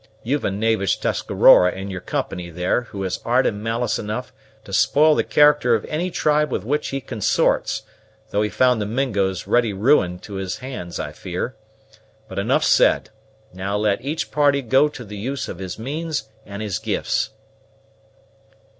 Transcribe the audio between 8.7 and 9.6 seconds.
the Mingos